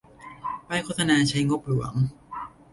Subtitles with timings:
[0.67, 1.93] ป้ายโฆษณาใช้งบหลวง